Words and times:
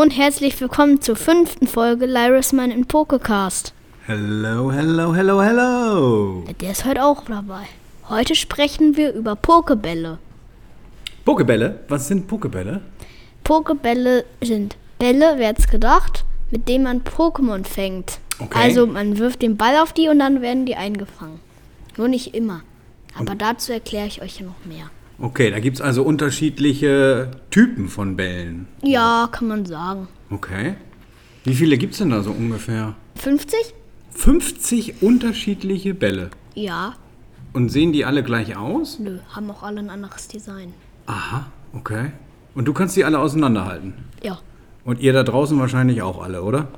Und 0.00 0.12
herzlich 0.12 0.58
willkommen 0.58 1.02
zur 1.02 1.14
fünften 1.14 1.66
Folge 1.66 2.06
Lyrisman 2.06 2.70
in 2.70 2.86
Pokecast. 2.86 3.74
Hello, 4.06 4.72
hello, 4.72 5.14
hello, 5.14 5.42
hello. 5.42 6.44
Der 6.58 6.70
ist 6.70 6.86
heute 6.86 7.04
auch 7.04 7.22
dabei. 7.26 7.64
Heute 8.08 8.34
sprechen 8.34 8.96
wir 8.96 9.12
über 9.12 9.36
Pokebälle. 9.36 10.18
Pokebälle? 11.26 11.80
Was 11.88 12.08
sind 12.08 12.28
Pokebälle? 12.28 12.80
Pokebälle 13.44 14.24
sind 14.40 14.78
Bälle, 14.98 15.34
wer 15.36 15.48
hätte 15.48 15.68
gedacht, 15.68 16.24
mit 16.50 16.66
denen 16.66 16.84
man 16.84 17.02
Pokémon 17.02 17.66
fängt. 17.66 18.20
Okay. 18.38 18.58
Also 18.58 18.86
man 18.86 19.18
wirft 19.18 19.42
den 19.42 19.58
Ball 19.58 19.76
auf 19.76 19.92
die 19.92 20.08
und 20.08 20.20
dann 20.20 20.40
werden 20.40 20.64
die 20.64 20.76
eingefangen. 20.76 21.40
Nur 21.98 22.08
nicht 22.08 22.34
immer. 22.34 22.62
Aber 23.18 23.34
dazu 23.34 23.70
erkläre 23.70 24.06
ich 24.06 24.22
euch 24.22 24.40
noch 24.40 24.64
mehr. 24.64 24.90
Okay, 25.20 25.50
da 25.50 25.58
gibt 25.58 25.76
es 25.76 25.82
also 25.82 26.02
unterschiedliche 26.02 27.30
Typen 27.50 27.88
von 27.88 28.16
Bällen. 28.16 28.66
Ja, 28.82 29.28
kann 29.30 29.48
man 29.48 29.66
sagen. 29.66 30.08
Okay. 30.30 30.76
Wie 31.44 31.54
viele 31.54 31.76
gibt 31.76 31.92
es 31.92 31.98
denn 31.98 32.10
da 32.10 32.22
so 32.22 32.30
ungefähr? 32.30 32.94
50? 33.16 33.74
50 34.12 35.02
unterschiedliche 35.02 35.94
Bälle. 35.94 36.30
Ja. 36.54 36.94
Und 37.52 37.68
sehen 37.68 37.92
die 37.92 38.04
alle 38.04 38.22
gleich 38.22 38.56
aus? 38.56 38.98
Nö, 38.98 39.18
haben 39.30 39.50
auch 39.50 39.62
alle 39.62 39.80
ein 39.80 39.90
anderes 39.90 40.28
Design. 40.28 40.72
Aha, 41.06 41.46
okay. 41.74 42.12
Und 42.54 42.64
du 42.64 42.72
kannst 42.72 42.96
die 42.96 43.04
alle 43.04 43.18
auseinanderhalten. 43.18 43.94
Ja. 44.22 44.38
Und 44.84 45.00
ihr 45.00 45.12
da 45.12 45.22
draußen 45.22 45.58
wahrscheinlich 45.58 46.00
auch 46.00 46.22
alle, 46.22 46.42
oder? 46.42 46.68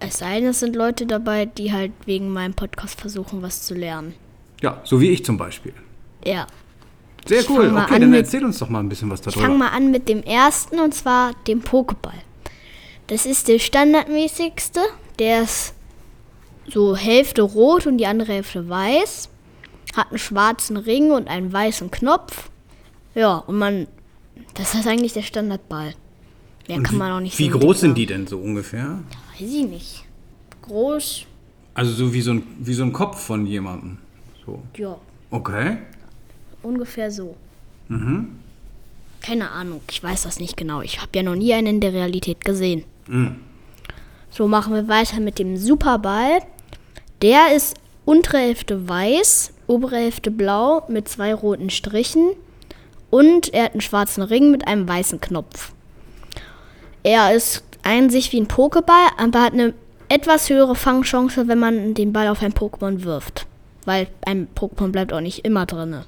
Es 0.00 0.18
sei 0.18 0.40
denn, 0.40 0.50
es 0.50 0.60
sind 0.60 0.76
Leute 0.76 1.06
dabei, 1.06 1.44
die 1.46 1.72
halt 1.72 1.92
wegen 2.06 2.30
meinem 2.30 2.54
Podcast 2.54 3.00
versuchen, 3.00 3.42
was 3.42 3.62
zu 3.62 3.74
lernen. 3.74 4.14
Ja, 4.62 4.80
so 4.84 5.00
wie 5.00 5.10
ich 5.10 5.24
zum 5.24 5.36
Beispiel. 5.36 5.74
Ja. 6.24 6.46
Sehr 7.26 7.40
Ich 7.40 7.50
cool. 7.50 7.68
Okay, 7.74 7.94
an 7.94 8.00
dann 8.02 8.10
mit- 8.10 8.20
erzähl 8.20 8.44
uns 8.44 8.58
doch 8.58 8.68
mal 8.68 8.80
ein 8.80 8.88
bisschen 8.88 9.10
was 9.10 9.20
Ich 9.20 9.34
fange 9.34 9.46
darüber. 9.48 9.58
mal 9.64 9.68
an 9.70 9.90
mit 9.90 10.08
dem 10.08 10.22
ersten 10.22 10.78
und 10.80 10.94
zwar 10.94 11.32
dem 11.46 11.62
Pokéball. 11.62 12.12
Das 13.06 13.26
ist 13.26 13.48
der 13.48 13.58
standardmäßigste. 13.58 14.80
Der 15.18 15.42
ist 15.42 15.74
so 16.66 16.96
Hälfte 16.96 17.42
rot 17.42 17.86
und 17.86 17.98
die 17.98 18.06
andere 18.06 18.32
Hälfte 18.32 18.68
weiß. 18.68 19.28
Hat 19.96 20.08
einen 20.10 20.18
schwarzen 20.18 20.76
Ring 20.76 21.10
und 21.12 21.28
einen 21.28 21.52
weißen 21.52 21.90
Knopf. 21.90 22.50
Ja, 23.14 23.36
und 23.36 23.58
man. 23.58 23.86
Das 24.54 24.74
ist 24.74 24.86
eigentlich 24.86 25.12
der 25.12 25.22
Standardball. 25.22 25.94
Mehr 26.66 26.82
kann 26.82 26.96
man 26.96 27.12
auch 27.12 27.20
nicht 27.20 27.38
Wie 27.38 27.50
so 27.50 27.58
groß 27.58 27.80
sind 27.80 27.96
die 27.98 28.06
denn 28.06 28.26
so 28.26 28.38
ungefähr? 28.38 28.98
Weiß 29.38 29.40
ich 29.52 29.66
nicht. 29.66 30.04
Groß, 30.62 31.26
Also 31.74 31.92
so 31.92 32.12
wie 32.14 32.22
so 32.22 32.32
ein, 32.32 32.42
wie 32.58 32.72
so 32.72 32.82
ein 32.84 32.92
Kopf 32.92 33.20
von 33.20 33.46
jemandem. 33.46 33.98
So. 34.46 34.62
ja, 34.76 34.96
Okay. 35.30 35.78
Ungefähr 36.64 37.10
so. 37.10 37.36
Keine 39.20 39.50
Ahnung, 39.50 39.80
ich 39.90 40.02
weiß 40.02 40.22
das 40.22 40.40
nicht 40.40 40.56
genau. 40.56 40.80
Ich 40.82 41.00
habe 41.00 41.10
ja 41.14 41.22
noch 41.22 41.34
nie 41.34 41.54
einen 41.54 41.66
in 41.66 41.80
der 41.80 41.92
Realität 41.92 42.44
gesehen. 42.44 42.84
So 44.30 44.48
machen 44.48 44.74
wir 44.74 44.88
weiter 44.88 45.20
mit 45.20 45.38
dem 45.38 45.56
Superball. 45.56 46.40
Der 47.22 47.54
ist 47.54 47.76
untere 48.04 48.38
Hälfte 48.38 48.88
weiß, 48.88 49.52
obere 49.66 49.96
Hälfte 49.96 50.30
blau 50.30 50.84
mit 50.88 51.08
zwei 51.08 51.32
roten 51.32 51.70
Strichen 51.70 52.30
und 53.10 53.54
er 53.54 53.64
hat 53.64 53.72
einen 53.72 53.80
schwarzen 53.80 54.22
Ring 54.22 54.50
mit 54.50 54.66
einem 54.66 54.88
weißen 54.88 55.20
Knopf. 55.20 55.72
Er 57.02 57.34
ist 57.34 57.62
an 57.82 58.10
sich 58.10 58.32
wie 58.32 58.40
ein 58.40 58.48
Pokéball, 58.48 59.08
aber 59.16 59.42
hat 59.42 59.52
eine 59.52 59.72
etwas 60.08 60.50
höhere 60.50 60.74
Fangchance, 60.74 61.48
wenn 61.48 61.58
man 61.58 61.94
den 61.94 62.12
Ball 62.12 62.28
auf 62.28 62.42
ein 62.42 62.52
Pokémon 62.52 63.04
wirft. 63.04 63.46
Weil 63.84 64.08
ein 64.26 64.48
Pokémon 64.54 64.88
bleibt 64.88 65.12
auch 65.12 65.20
nicht 65.20 65.44
immer 65.44 65.66
drinne. 65.66 66.04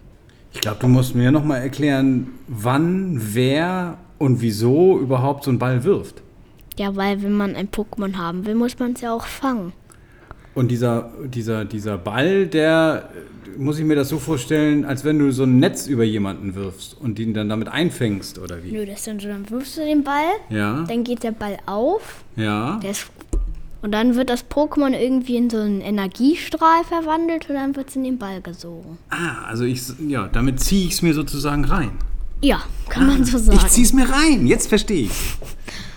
Ich 0.53 0.61
glaube, 0.61 0.79
du 0.81 0.89
musst 0.89 1.15
mir 1.15 1.31
nochmal 1.31 1.61
erklären, 1.61 2.29
wann, 2.49 3.21
wer 3.35 3.99
und 4.19 4.41
wieso 4.41 4.99
überhaupt 4.99 5.45
so 5.45 5.51
einen 5.51 5.59
Ball 5.59 5.85
wirft. 5.85 6.23
Ja, 6.79 6.95
weil 6.97 7.23
wenn 7.23 7.33
man 7.33 7.57
ein 7.57 7.69
Pokémon 7.69 8.17
haben 8.17 8.47
will, 8.47 8.55
muss 8.55 8.79
man 8.79 8.93
es 8.93 9.01
ja 9.01 9.13
auch 9.13 9.27
fangen. 9.27 9.73
Und 10.55 10.71
dieser, 10.71 11.11
dieser, 11.25 11.67
dieser 11.67 11.99
Ball, 11.99 12.47
der, 12.47 13.11
muss 13.59 13.79
ich 13.79 13.85
mir 13.85 13.95
das 13.95 14.09
so 14.09 14.19
vorstellen, 14.19 14.87
als 14.87 15.05
wenn 15.05 15.19
du 15.19 15.31
so 15.31 15.43
ein 15.43 15.59
Netz 15.59 15.87
über 15.87 16.05
jemanden 16.05 16.55
wirfst 16.55 16.97
und 16.99 17.19
ihn 17.19 17.35
dann 17.35 17.51
damit 17.51 17.69
einfängst, 17.69 18.39
oder 18.39 18.63
wie? 18.65 18.73
Nö, 18.73 18.87
das 18.87 19.05
dann 19.05 19.21
so, 19.21 19.29
dann 19.29 19.49
wirfst 19.51 19.77
du 19.77 19.83
den 19.83 20.03
Ball, 20.03 20.31
Ja, 20.49 20.85
dann 20.89 21.05
geht 21.05 21.23
der 21.25 21.33
Ball 21.33 21.59
auf, 21.67 22.25
ja. 22.37 22.81
der 22.83 22.91
ist, 22.93 23.07
und 23.83 23.93
dann 23.93 24.15
wird 24.15 24.31
das 24.31 24.49
Pokémon 24.49 24.99
irgendwie 24.99 25.37
in 25.37 25.51
so 25.51 25.59
einen 25.59 25.81
Energiestrahl 25.81 26.85
verwandelt 26.85 27.49
und 27.49 27.55
dann 27.55 27.77
wird 27.77 27.91
es 27.91 27.97
in 27.97 28.05
den 28.05 28.19
Ball 28.19 28.41
gesogen. 28.41 28.99
Ah, 29.11 29.45
also 29.47 29.65
ich, 29.65 29.83
ja, 30.07 30.29
damit 30.29 30.61
ziehe 30.61 30.87
ich 30.87 30.95
es 30.95 31.03
mir 31.03 31.15
sozusagen 31.15 31.65
rein. 31.65 31.93
Ja, 32.43 32.63
kann 32.89 33.07
man 33.07 33.25
so 33.25 33.39
sagen. 33.39 33.59
Ich 33.59 33.69
ziehe 33.69 33.87
es 33.87 33.93
mir 33.93 34.09
rein, 34.09 34.47
jetzt 34.47 34.69
verstehe 34.69 35.05
ich. 35.05 35.37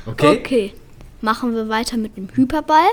Okay. 0.06 0.38
Okay, 0.40 0.73
machen 1.22 1.53
wir 1.53 1.69
weiter 1.69 1.97
mit 1.97 2.17
dem 2.17 2.29
Hyperball. 2.34 2.90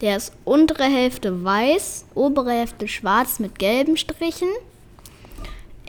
Der 0.00 0.16
ist 0.16 0.32
untere 0.44 0.84
Hälfte 0.84 1.44
weiß, 1.44 2.06
obere 2.14 2.50
Hälfte 2.50 2.88
schwarz 2.88 3.38
mit 3.38 3.58
gelben 3.58 3.96
Strichen. 3.96 4.48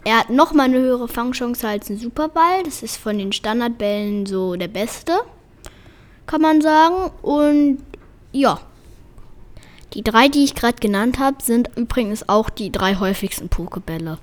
Er 0.06 0.20
hat 0.20 0.30
nochmal 0.30 0.66
eine 0.68 0.80
höhere 0.80 1.08
Fangchance 1.08 1.68
als 1.68 1.90
ein 1.90 1.98
Superball. 1.98 2.64
Das 2.64 2.84
ist 2.84 2.98
von 2.98 3.18
den 3.18 3.32
Standardbällen 3.32 4.26
so 4.26 4.56
der 4.56 4.68
beste, 4.68 5.14
kann 6.28 6.42
man 6.42 6.62
sagen. 6.62 7.12
Und 7.22 7.80
ja, 8.34 8.60
die 9.94 10.02
drei, 10.04 10.28
die 10.28 10.44
ich 10.44 10.56
gerade 10.56 10.78
genannt 10.80 11.20
habe, 11.20 11.38
sind 11.42 11.70
übrigens 11.78 12.28
auch 12.28 12.50
die 12.50 12.72
drei 12.72 12.96
häufigsten 12.96 13.48
Pokebälle. 13.48 14.18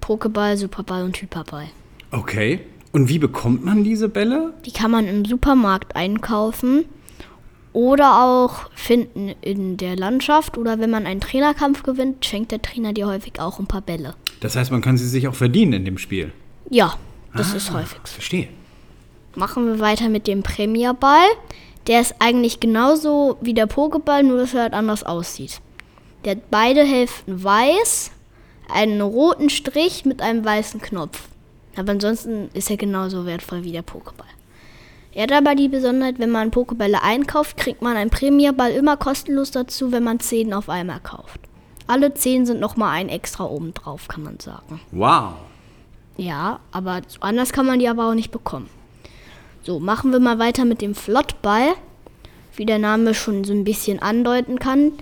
Pokeball, 0.00 0.56
Superball 0.56 1.04
und 1.04 1.16
Hyperball. 1.20 1.66
Okay. 2.10 2.60
Und 2.92 3.08
wie 3.08 3.18
bekommt 3.18 3.64
man 3.64 3.84
diese 3.84 4.08
Bälle? 4.08 4.54
Die 4.64 4.72
kann 4.72 4.90
man 4.90 5.06
im 5.06 5.24
Supermarkt 5.24 5.96
einkaufen 5.96 6.84
oder 7.72 8.22
auch 8.24 8.70
finden 8.74 9.34
in 9.42 9.76
der 9.76 9.96
Landschaft. 9.96 10.56
Oder 10.56 10.78
wenn 10.78 10.90
man 10.90 11.06
einen 11.06 11.20
Trainerkampf 11.20 11.82
gewinnt, 11.82 12.24
schenkt 12.24 12.52
der 12.52 12.62
Trainer 12.62 12.92
dir 12.92 13.06
häufig 13.06 13.38
auch 13.38 13.58
ein 13.58 13.66
paar 13.66 13.82
Bälle. 13.82 14.14
Das 14.40 14.56
heißt, 14.56 14.70
man 14.70 14.80
kann 14.80 14.96
sie 14.96 15.08
sich 15.08 15.28
auch 15.28 15.34
verdienen 15.34 15.74
in 15.74 15.84
dem 15.84 15.98
Spiel. 15.98 16.32
Ja, 16.70 16.94
das 17.34 17.52
Ah. 17.52 17.56
ist 17.56 17.72
häufig. 17.72 17.98
Verstehe. 18.04 18.48
Machen 19.34 19.66
wir 19.66 19.78
weiter 19.80 20.08
mit 20.08 20.26
dem 20.26 20.42
Premierball. 20.42 21.26
Der 21.86 22.00
ist 22.00 22.16
eigentlich 22.18 22.60
genauso 22.60 23.36
wie 23.40 23.54
der 23.54 23.68
Pokéball, 23.68 24.22
nur 24.22 24.38
dass 24.38 24.54
er 24.54 24.62
halt 24.62 24.74
anders 24.74 25.04
aussieht. 25.04 25.60
Der 26.24 26.32
hat 26.32 26.50
beide 26.50 26.82
Hälften 26.82 27.42
weiß, 27.42 28.10
einen 28.68 29.00
roten 29.00 29.50
Strich 29.50 30.04
mit 30.04 30.20
einem 30.20 30.44
weißen 30.44 30.80
Knopf. 30.80 31.28
Aber 31.76 31.92
ansonsten 31.92 32.48
ist 32.54 32.70
er 32.70 32.76
genauso 32.76 33.26
wertvoll 33.26 33.62
wie 33.62 33.72
der 33.72 33.84
Pokéball. 33.84 34.24
Er 35.12 35.24
hat 35.24 35.32
aber 35.32 35.54
die 35.54 35.68
Besonderheit, 35.68 36.18
wenn 36.18 36.30
man 36.30 36.50
Pokébälle 36.50 37.00
einkauft, 37.02 37.56
kriegt 37.56 37.80
man 37.80 37.96
einen 37.96 38.10
Premierball 38.10 38.72
immer 38.72 38.96
kostenlos 38.96 39.50
dazu, 39.50 39.92
wenn 39.92 40.04
man 40.04 40.20
10 40.20 40.52
auf 40.52 40.68
einmal 40.68 41.00
kauft. 41.00 41.40
Alle 41.86 42.12
10 42.12 42.46
sind 42.46 42.60
nochmal 42.60 42.90
ein 42.96 43.08
extra 43.08 43.44
oben 43.44 43.72
drauf, 43.72 44.08
kann 44.08 44.24
man 44.24 44.40
sagen. 44.40 44.80
Wow. 44.90 45.34
Ja, 46.16 46.60
aber 46.72 47.02
anders 47.20 47.52
kann 47.52 47.66
man 47.66 47.78
die 47.78 47.88
aber 47.88 48.08
auch 48.08 48.14
nicht 48.14 48.30
bekommen. 48.30 48.68
So, 49.66 49.80
machen 49.80 50.12
wir 50.12 50.20
mal 50.20 50.38
weiter 50.38 50.64
mit 50.64 50.80
dem 50.80 50.94
Flottball. 50.94 51.74
Wie 52.54 52.66
der 52.66 52.78
Name 52.78 53.14
schon 53.14 53.42
so 53.42 53.52
ein 53.52 53.64
bisschen 53.64 54.00
andeuten 54.00 54.60
kann. 54.60 54.92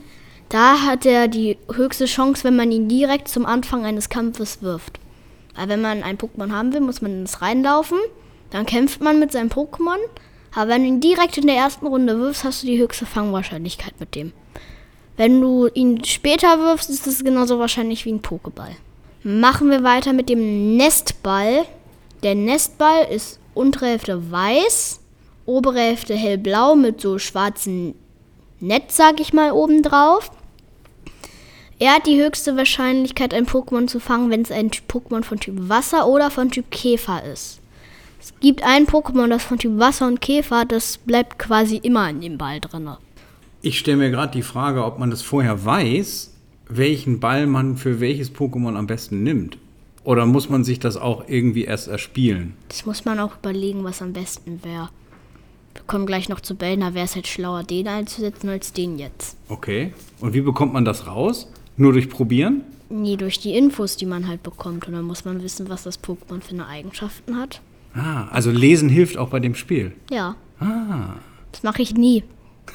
Da 0.49 0.87
hat 0.87 1.05
er 1.05 1.28
die 1.28 1.58
höchste 1.70 2.06
Chance, 2.06 2.44
wenn 2.44 2.56
man 2.56 2.72
ihn 2.72 2.88
direkt 2.88 3.28
zum 3.28 3.44
Anfang 3.44 3.84
eines 3.84 4.08
Kampfes 4.08 4.62
wirft. 4.62 4.99
Weil 5.55 5.69
wenn 5.69 5.82
man 5.82 6.02
ein 6.02 6.16
Pokémon 6.16 6.50
haben 6.50 6.72
will, 6.72 6.81
muss 6.81 7.02
man 7.02 7.12
in 7.12 7.25
das 7.26 7.43
reinlaufen. 7.43 7.99
Dann 8.49 8.64
kämpft 8.64 9.02
man 9.02 9.20
mit 9.20 9.32
seinem 9.32 9.50
Pokémon. 9.50 9.99
Aber 10.55 10.70
wenn 10.70 10.82
du 10.82 10.88
ihn 10.88 11.00
direkt 11.00 11.37
in 11.37 11.46
der 11.46 11.56
ersten 11.56 11.87
Runde 11.87 12.19
wirfst, 12.19 12.44
hast 12.44 12.62
du 12.62 12.67
die 12.67 12.78
höchste 12.78 13.05
Fangwahrscheinlichkeit 13.05 14.00
mit 14.00 14.14
dem. 14.14 14.32
Wenn 15.19 15.43
du 15.43 15.69
ihn 15.75 16.02
später 16.05 16.58
wirfst, 16.60 16.88
ist 16.88 17.06
es 17.06 17.22
genauso 17.22 17.58
wahrscheinlich 17.58 18.06
wie 18.06 18.12
ein 18.12 18.22
Pokéball. 18.22 18.76
Machen 19.25 19.69
wir 19.69 19.82
weiter 19.82 20.14
mit 20.14 20.31
dem 20.31 20.78
Nestball. 20.78 21.67
Der 22.22 22.34
Nestball 22.34 23.06
ist 23.10 23.40
untere 23.55 23.87
Hälfte 23.87 24.31
weiß, 24.31 25.01
obere 25.47 25.81
Hälfte 25.81 26.15
hellblau 26.15 26.75
mit 26.75 27.01
so 27.01 27.19
schwarzen 27.19 27.95
Netz, 28.61 28.97
sag 28.97 29.21
ich 29.21 29.33
mal, 29.33 29.53
oben 29.53 29.83
drauf. 29.83 30.31
Er 31.79 31.97
hat 31.97 32.06
die 32.06 32.23
höchste 32.23 32.56
Wahrscheinlichkeit, 32.56 33.35
ein 33.35 33.47
Pokémon 33.47 33.89
zu 33.89 33.99
fangen, 33.99 34.31
wenn 34.31 34.43
es 34.43 34.53
ein 34.53 34.71
Pokémon 34.71 35.25
von 35.25 35.41
Typ 35.41 35.69
Wasser 35.69 36.06
oder 36.06 36.31
von 36.31 36.51
Typ 36.51 36.71
Käfer 36.71 37.25
ist. 37.25 37.61
Es 38.21 38.33
gibt 38.41 38.62
ein 38.62 38.87
Pokémon, 38.87 39.29
das 39.29 39.43
von 39.43 39.59
Typ 39.59 39.79
Wasser 39.79 40.06
und 40.06 40.21
Käfer 40.21 40.65
das 40.65 40.99
bleibt 40.99 41.39
quasi 41.39 41.77
immer 41.77 42.09
in 42.09 42.21
dem 42.21 42.39
Ball 42.39 42.61
drin. 42.61 42.89
Ich 43.61 43.79
stelle 43.79 43.97
mir 43.99 44.11
gerade 44.11 44.33
die 44.33 44.43
Frage, 44.43 44.85
ob 44.85 44.99
man 44.99 45.11
das 45.11 45.23
vorher 45.23 45.65
weiß, 45.65 46.33
welchen 46.69 47.21
Ball 47.21 47.47
man 47.47 47.77
für 47.77 48.01
welches 48.01 48.33
Pokémon 48.33 48.77
am 48.77 48.87
besten 48.87 49.23
nimmt. 49.23 49.59
Oder 50.05 50.27
muss 50.27 50.49
man 50.51 50.65
sich 50.65 50.79
das 50.79 50.97
auch 50.97 51.25
irgendwie 51.29 51.65
erst 51.65 51.89
erspielen? 51.89 52.55
Das 52.69 52.85
muss 52.87 53.05
man 53.05 53.19
auch 53.19 53.37
überlegen, 53.39 53.85
was 53.85 54.03
am 54.03 54.12
besten 54.12 54.62
wäre. 54.62 54.91
Wir 55.73 55.83
kommen 55.87 56.06
gleich 56.06 56.29
noch 56.29 56.41
zu 56.41 56.55
Bellen, 56.55 56.81
da 56.81 56.95
wäre 56.95 57.06
es 57.06 57.15
halt 57.17 57.27
schlauer, 57.27 57.65
den 57.65 57.89
einzusetzen 57.89 58.49
als 58.51 58.73
den 58.73 58.99
jetzt. 58.99 59.37
Okay. 59.49 59.93
Und 60.21 60.35
wie 60.35 60.43
bekommt 60.43 60.73
man 60.73 60.85
das 60.85 61.06
raus? 61.06 61.49
Nur 61.77 61.93
durch 61.93 62.09
Probieren? 62.09 62.62
Nie 62.91 63.17
durch 63.17 63.41
die 63.41 63.56
Infos, 63.56 63.97
die 63.97 64.06
man 64.06 64.29
halt 64.29 64.43
bekommt. 64.43 64.87
Und 64.87 64.93
dann 64.95 65.05
muss 65.05 65.25
man 65.25 65.43
wissen, 65.43 65.69
was 65.69 65.83
das 65.83 66.01
Pokémon 66.03 66.43
für 66.43 66.51
eine 66.53 66.67
Eigenschaften 66.69 67.37
hat. 67.37 67.61
Ah, 67.95 68.29
also 68.29 68.51
lesen 68.51 68.89
hilft 68.89 69.17
auch 69.17 69.31
bei 69.31 69.41
dem 69.41 69.55
Spiel. 69.55 69.93
Ja. 70.11 70.37
Ah. 70.61 71.15
Das 71.51 71.62
mache 71.62 71.83
ich 71.83 71.95
nie, 71.95 72.23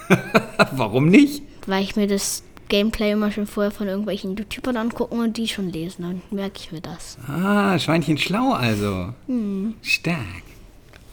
Warum 0.72 1.08
nicht? 1.10 1.44
weil 1.68 1.84
ich 1.84 1.96
mir 1.96 2.08
das 2.08 2.44
Gameplay 2.70 3.12
immer 3.12 3.32
schon 3.32 3.48
vorher 3.48 3.72
von 3.72 3.88
irgendwelchen 3.88 4.36
YouTubern 4.36 4.78
angucken 4.78 5.20
und 5.20 5.38
die 5.38 5.48
schon 5.48 5.70
lesen. 5.70 6.04
Dann 6.04 6.22
merke 6.32 6.60
ich 6.60 6.72
mir 6.72 6.82
das. 6.82 7.18
Ah, 7.28 7.78
Schweinchen 7.78 8.18
schlau 8.18 8.54
also. 8.54 9.14
Hm. 9.28 9.76
Stark. 9.82 10.44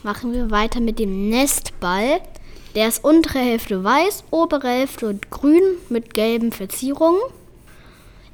Machen 0.03 0.33
wir 0.33 0.51
weiter 0.51 0.81
mit 0.81 0.99
dem 0.99 1.29
Nestball. 1.29 2.21
Der 2.77 2.89
ist 2.89 3.03
untere 3.03 3.39
Hälfte 3.39 3.83
weiß, 3.83 4.25
obere 4.31 4.69
Hälfte 4.69 5.19
grün 5.31 5.63
mit 5.89 6.15
gelben 6.15 6.53
Verzierungen. 6.53 7.21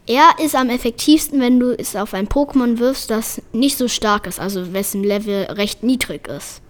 Er 0.06 0.30
ist 0.44 0.56
am 0.56 0.68
effektivsten, 0.68 1.40
wenn 1.40 1.60
du 1.60 1.78
es 1.78 1.94
auf 1.94 2.12
ein 2.12 2.26
Pokémon 2.26 2.78
wirfst, 2.78 3.08
das 3.08 3.40
nicht 3.52 3.78
so 3.78 3.86
stark 3.86 4.26
ist, 4.26 4.40
also 4.40 4.72
wessen 4.72 5.04
Level 5.04 5.44
recht 5.44 5.84
niedrig 5.84 6.26
ist. 6.26 6.60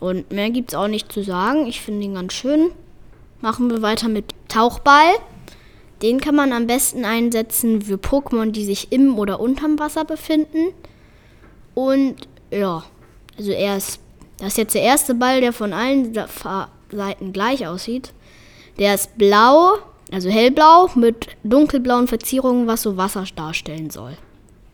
Und 0.00 0.32
mehr 0.32 0.50
gibt 0.50 0.70
es 0.70 0.74
auch 0.74 0.88
nicht 0.88 1.12
zu 1.12 1.22
sagen. 1.22 1.66
Ich 1.66 1.80
finde 1.80 2.04
ihn 2.04 2.14
ganz 2.14 2.32
schön. 2.32 2.72
Machen 3.40 3.70
wir 3.70 3.80
weiter 3.82 4.08
mit 4.08 4.34
Tauchball. 4.48 5.14
Den 6.02 6.20
kann 6.20 6.34
man 6.34 6.52
am 6.52 6.66
besten 6.66 7.04
einsetzen 7.04 7.82
für 7.82 7.96
Pokémon, 7.96 8.50
die 8.50 8.64
sich 8.64 8.92
im 8.92 9.18
oder 9.18 9.40
unterm 9.40 9.78
Wasser 9.78 10.04
befinden. 10.04 10.68
Und 11.74 12.28
ja, 12.50 12.84
also 13.36 13.52
er 13.52 13.76
ist, 13.76 14.00
das 14.38 14.48
ist 14.48 14.58
jetzt 14.58 14.74
der 14.74 14.82
erste 14.82 15.14
Ball, 15.14 15.40
der 15.40 15.52
von 15.52 15.72
allen 15.72 16.16
Seiten 16.90 17.32
gleich 17.32 17.66
aussieht. 17.66 18.12
Der 18.78 18.94
ist 18.94 19.18
blau, 19.18 19.74
also 20.12 20.30
hellblau 20.30 20.90
mit 20.94 21.28
dunkelblauen 21.42 22.06
Verzierungen, 22.06 22.66
was 22.66 22.82
so 22.82 22.96
Wasser 22.96 23.24
darstellen 23.34 23.90
soll. 23.90 24.16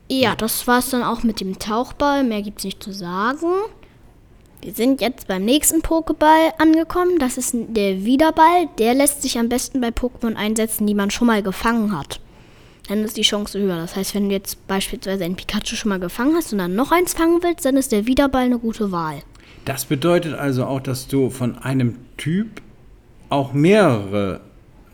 Ja, 0.09 0.35
das 0.35 0.67
war's 0.67 0.91
dann 0.91 1.03
auch 1.03 1.23
mit 1.23 1.39
dem 1.41 1.57
Tauchball. 1.57 2.23
Mehr 2.23 2.43
gibt's 2.43 2.63
nicht 2.63 2.83
zu 2.83 2.91
sagen. 2.91 3.51
Wir 4.61 4.73
sind 4.73 5.01
jetzt 5.01 5.27
beim 5.27 5.45
nächsten 5.45 5.81
Pokéball 5.81 6.53
angekommen. 6.57 7.19
Das 7.19 7.37
ist 7.37 7.53
der 7.53 8.03
Wiederball. 8.03 8.67
Der 8.79 8.93
lässt 8.93 9.21
sich 9.21 9.37
am 9.37 9.49
besten 9.49 9.81
bei 9.81 9.89
Pokémon 9.89 10.35
einsetzen, 10.35 10.87
die 10.87 10.95
man 10.95 11.11
schon 11.11 11.27
mal 11.27 11.43
gefangen 11.43 11.97
hat. 11.97 12.19
Dann 12.87 13.03
ist 13.03 13.17
die 13.17 13.23
Chance 13.23 13.59
höher. 13.59 13.77
Das 13.77 13.95
heißt, 13.95 14.15
wenn 14.15 14.29
du 14.29 14.35
jetzt 14.35 14.67
beispielsweise 14.67 15.23
ein 15.25 15.35
Pikachu 15.35 15.75
schon 15.75 15.89
mal 15.89 15.99
gefangen 15.99 16.35
hast 16.35 16.51
und 16.51 16.59
dann 16.59 16.75
noch 16.75 16.91
eins 16.91 17.13
fangen 17.13 17.39
willst, 17.41 17.65
dann 17.65 17.77
ist 17.77 17.91
der 17.91 18.05
Wiederball 18.05 18.45
eine 18.45 18.59
gute 18.59 18.91
Wahl. 18.91 19.21
Das 19.65 19.85
bedeutet 19.85 20.35
also 20.35 20.65
auch, 20.65 20.79
dass 20.79 21.07
du 21.07 21.29
von 21.29 21.57
einem 21.57 21.97
Typ 22.17 22.61
auch 23.29 23.53
mehrere 23.53 24.41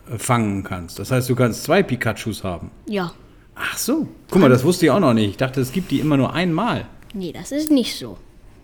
äh, 0.09 0.17
fangen 0.17 0.63
kannst. 0.63 0.99
Das 0.99 1.11
heißt, 1.11 1.29
du 1.29 1.35
kannst 1.35 1.63
zwei 1.63 1.83
Pikachus 1.83 2.43
haben. 2.43 2.71
Ja. 2.87 3.13
Ach 3.55 3.77
so. 3.77 4.07
Guck 4.29 4.41
mal, 4.41 4.49
das 4.49 4.63
wusste 4.63 4.85
ich 4.85 4.91
auch 4.91 4.99
noch 4.99 5.13
nicht. 5.13 5.31
Ich 5.31 5.37
dachte, 5.37 5.59
es 5.61 5.71
gibt 5.71 5.91
die 5.91 5.99
immer 5.99 6.17
nur 6.17 6.33
einmal. 6.33 6.87
Nee, 7.13 7.33
das 7.33 7.51
ist 7.51 7.69
nicht 7.69 7.97
so. 7.97 8.17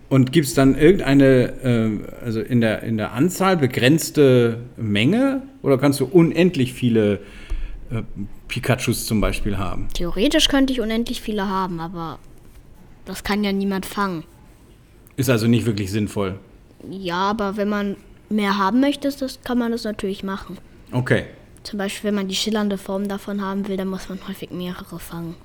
Und 0.09 0.31
gibt 0.31 0.47
es 0.47 0.53
dann 0.53 0.77
irgendeine, 0.77 1.25
äh, 1.63 2.23
also 2.23 2.39
in 2.39 2.61
der, 2.61 2.83
in 2.83 2.97
der 2.97 3.11
Anzahl 3.11 3.57
begrenzte 3.57 4.61
Menge? 4.77 5.41
Oder 5.61 5.77
kannst 5.77 5.99
du 5.99 6.05
unendlich 6.05 6.73
viele 6.73 7.19
äh, 7.91 8.03
Pikachus 8.47 9.05
zum 9.05 9.19
Beispiel 9.19 9.57
haben? 9.57 9.89
Theoretisch 9.93 10.47
könnte 10.47 10.71
ich 10.71 10.79
unendlich 10.79 11.21
viele 11.21 11.49
haben, 11.49 11.79
aber 11.81 12.19
das 13.05 13.23
kann 13.23 13.43
ja 13.43 13.51
niemand 13.51 13.85
fangen. 13.85 14.23
Ist 15.17 15.29
also 15.29 15.47
nicht 15.47 15.65
wirklich 15.65 15.91
sinnvoll. 15.91 16.39
Ja, 16.89 17.29
aber 17.29 17.57
wenn 17.57 17.69
man 17.69 17.97
mehr 18.29 18.57
haben 18.57 18.79
möchte, 18.79 19.09
das 19.09 19.41
kann 19.43 19.57
man 19.57 19.71
das 19.71 19.83
natürlich 19.83 20.23
machen. 20.23 20.57
Okay. 20.91 21.25
Zum 21.63 21.79
Beispiel, 21.79 22.09
wenn 22.09 22.15
man 22.15 22.27
die 22.29 22.35
schillernde 22.35 22.77
Form 22.77 23.09
davon 23.09 23.41
haben 23.41 23.67
will, 23.67 23.75
dann 23.75 23.89
muss 23.89 24.07
man 24.07 24.19
häufig 24.27 24.51
mehrere 24.51 24.99
fangen. 24.99 25.35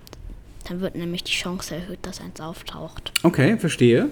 Dann 0.69 0.81
wird 0.81 0.94
nämlich 0.94 1.25
die 1.25 1.32
Chance 1.32 1.75
erhöht, 1.75 1.99
dass 2.03 2.20
eins 2.20 2.41
auftaucht. 2.41 3.12
Okay, 3.25 3.59
verstehe. 3.59 4.11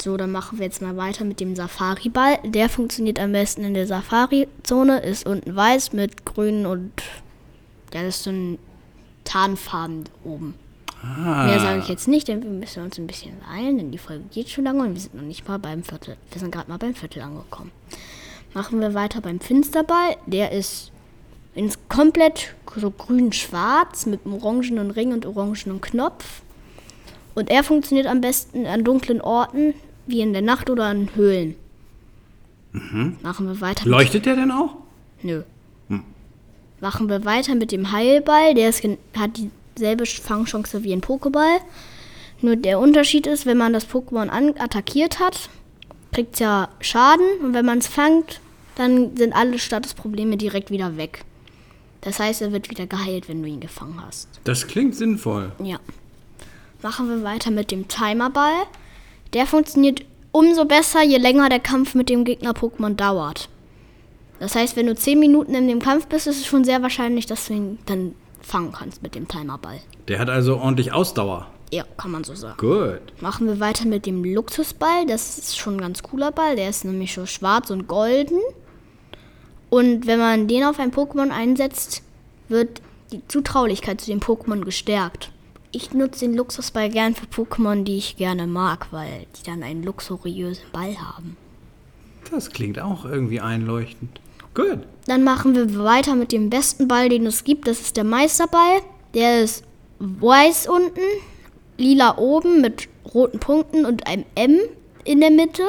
So, 0.00 0.16
dann 0.16 0.30
machen 0.30 0.58
wir 0.58 0.64
jetzt 0.64 0.80
mal 0.80 0.96
weiter 0.96 1.24
mit 1.24 1.40
dem 1.40 1.56
Safari-Ball. 1.56 2.38
Der 2.44 2.68
funktioniert 2.68 3.18
am 3.18 3.32
besten 3.32 3.64
in 3.64 3.74
der 3.74 3.86
Safari-Zone, 3.86 5.00
ist 5.00 5.26
unten 5.26 5.56
weiß 5.56 5.92
mit 5.92 6.24
grün 6.24 6.66
und 6.66 6.92
ja, 7.92 8.02
das 8.02 8.16
ist 8.16 8.24
so 8.24 8.30
ein 8.30 8.58
Tarnfarben 9.24 10.04
oben. 10.24 10.54
Mehr 11.02 11.60
sage 11.60 11.80
ich 11.80 11.88
jetzt 11.88 12.08
nicht, 12.08 12.26
denn 12.26 12.42
wir 12.42 12.50
müssen 12.50 12.82
uns 12.82 12.98
ein 12.98 13.06
bisschen 13.06 13.38
beeilen, 13.40 13.78
denn 13.78 13.90
die 13.92 13.98
Folge 13.98 14.24
geht 14.32 14.50
schon 14.50 14.64
lange 14.64 14.82
und 14.82 14.94
wir 14.94 15.00
sind 15.00 15.14
noch 15.14 15.22
nicht 15.22 15.46
mal 15.46 15.58
beim 15.58 15.84
Viertel. 15.84 16.16
Wir 16.30 16.40
sind 16.40 16.50
gerade 16.50 16.68
mal 16.68 16.78
beim 16.78 16.94
Viertel 16.94 17.22
angekommen. 17.22 17.70
Machen 18.52 18.80
wir 18.80 18.94
weiter 18.94 19.20
beim 19.20 19.38
Finsterball. 19.38 20.16
Der 20.26 20.52
ist 20.52 20.90
ins 21.54 21.78
komplett 21.88 22.54
so 22.76 22.90
grün-schwarz 22.90 24.06
mit 24.06 24.24
einem 24.24 24.34
orangenen 24.34 24.90
Ring 24.90 25.12
und 25.12 25.26
orangenen 25.26 25.80
Knopf. 25.80 26.42
Und 27.34 27.50
er 27.50 27.62
funktioniert 27.62 28.08
am 28.08 28.20
besten 28.20 28.66
an 28.66 28.82
dunklen 28.82 29.20
Orten, 29.20 29.74
wie 30.08 30.20
in 30.20 30.32
der 30.32 30.42
Nacht 30.42 30.70
oder 30.70 30.86
an 30.86 31.10
Höhlen. 31.14 31.54
Machen 33.22 33.46
wir 33.46 33.60
weiter. 33.60 33.88
Leuchtet 33.88 34.26
der 34.26 34.36
denn 34.36 34.50
auch? 34.50 34.76
Nö. 35.22 35.42
Machen 36.80 37.08
wir 37.08 37.24
weiter 37.24 37.54
mit 37.54 37.72
dem 37.72 37.90
Heilball. 37.90 38.54
Der 38.54 38.68
ist, 38.68 38.84
hat 39.16 39.30
dieselbe 39.76 40.06
Fangchance 40.06 40.84
wie 40.84 40.92
ein 40.92 41.00
Pokéball. 41.00 41.58
Nur 42.40 42.54
der 42.56 42.78
Unterschied 42.78 43.26
ist, 43.26 43.46
wenn 43.46 43.58
man 43.58 43.72
das 43.72 43.88
Pokémon 43.88 44.28
an 44.28 44.54
attackiert 44.58 45.18
hat, 45.18 45.50
kriegt 46.12 46.34
es 46.34 46.40
ja 46.40 46.68
Schaden. 46.80 47.26
Und 47.42 47.52
wenn 47.52 47.66
man 47.66 47.78
es 47.78 47.88
fangt, 47.88 48.40
dann 48.76 49.16
sind 49.16 49.32
alle 49.32 49.58
Statusprobleme 49.58 50.36
direkt 50.36 50.70
wieder 50.70 50.96
weg. 50.96 51.24
Das 52.02 52.20
heißt, 52.20 52.42
er 52.42 52.52
wird 52.52 52.70
wieder 52.70 52.86
geheilt, 52.86 53.28
wenn 53.28 53.42
du 53.42 53.48
ihn 53.48 53.58
gefangen 53.58 54.00
hast. 54.06 54.28
Das 54.44 54.68
klingt 54.68 54.94
sinnvoll. 54.94 55.50
Ja. 55.60 55.80
Machen 56.80 57.08
wir 57.08 57.24
weiter 57.24 57.50
mit 57.50 57.72
dem 57.72 57.88
Timerball. 57.88 58.54
Der 59.32 59.46
funktioniert 59.46 60.04
umso 60.32 60.64
besser, 60.64 61.02
je 61.02 61.18
länger 61.18 61.48
der 61.48 61.60
Kampf 61.60 61.94
mit 61.94 62.08
dem 62.08 62.24
Gegner-Pokémon 62.24 62.94
dauert. 62.94 63.48
Das 64.40 64.54
heißt, 64.54 64.76
wenn 64.76 64.86
du 64.86 64.94
10 64.94 65.18
Minuten 65.18 65.54
in 65.54 65.68
dem 65.68 65.80
Kampf 65.80 66.06
bist, 66.06 66.26
ist 66.26 66.40
es 66.40 66.46
schon 66.46 66.64
sehr 66.64 66.82
wahrscheinlich, 66.82 67.26
dass 67.26 67.46
du 67.46 67.54
ihn 67.54 67.78
dann 67.86 68.14
fangen 68.40 68.72
kannst 68.72 69.02
mit 69.02 69.14
dem 69.14 69.26
Timerball. 69.26 69.80
Der 70.06 70.18
hat 70.18 70.30
also 70.30 70.58
ordentlich 70.58 70.92
Ausdauer. 70.92 71.48
Ja, 71.70 71.84
kann 71.96 72.10
man 72.10 72.24
so 72.24 72.34
sagen. 72.34 72.56
Gut. 72.56 73.20
Machen 73.20 73.46
wir 73.46 73.60
weiter 73.60 73.86
mit 73.86 74.06
dem 74.06 74.24
Luxusball. 74.24 75.06
Das 75.06 75.38
ist 75.38 75.58
schon 75.58 75.74
ein 75.74 75.80
ganz 75.80 76.02
cooler 76.02 76.32
Ball. 76.32 76.56
Der 76.56 76.70
ist 76.70 76.84
nämlich 76.84 77.12
schon 77.12 77.26
schwarz 77.26 77.70
und 77.70 77.88
golden. 77.88 78.38
Und 79.68 80.06
wenn 80.06 80.18
man 80.18 80.48
den 80.48 80.64
auf 80.64 80.78
ein 80.78 80.92
Pokémon 80.92 81.30
einsetzt, 81.30 82.02
wird 82.48 82.80
die 83.12 83.26
Zutraulichkeit 83.28 84.00
zu 84.00 84.06
dem 84.06 84.20
Pokémon 84.20 84.64
gestärkt. 84.64 85.30
Ich 85.70 85.92
nutze 85.92 86.20
den 86.20 86.34
Luxusball 86.34 86.88
gern 86.88 87.14
für 87.14 87.26
Pokémon, 87.26 87.84
die 87.84 87.98
ich 87.98 88.16
gerne 88.16 88.46
mag, 88.46 88.86
weil 88.90 89.26
die 89.36 89.42
dann 89.44 89.62
einen 89.62 89.82
luxuriösen 89.82 90.64
Ball 90.72 90.96
haben. 90.96 91.36
Das 92.30 92.50
klingt 92.50 92.78
auch 92.78 93.04
irgendwie 93.04 93.40
einleuchtend. 93.40 94.20
Gut. 94.54 94.80
Dann 95.06 95.24
machen 95.24 95.54
wir 95.54 95.78
weiter 95.78 96.14
mit 96.14 96.32
dem 96.32 96.50
besten 96.50 96.88
Ball, 96.88 97.08
den 97.08 97.26
es 97.26 97.44
gibt. 97.44 97.68
Das 97.68 97.80
ist 97.80 97.96
der 97.96 98.04
Meisterball. 98.04 98.80
Der 99.14 99.42
ist 99.42 99.64
weiß 99.98 100.68
unten, 100.68 101.00
lila 101.76 102.16
oben 102.18 102.60
mit 102.60 102.88
roten 103.14 103.38
Punkten 103.38 103.84
und 103.84 104.06
einem 104.06 104.24
M 104.34 104.58
in 105.04 105.20
der 105.20 105.30
Mitte. 105.30 105.62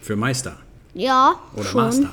Für 0.00 0.16
Meister. 0.16 0.58
Ja, 0.94 1.34
Oder 1.54 1.64
schon. 1.64 1.82
Master. 1.82 2.10